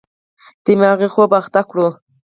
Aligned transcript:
دماغي 0.65 1.07
خوب 1.13 1.31
اخته 1.39 1.61
کړو. 1.69 1.87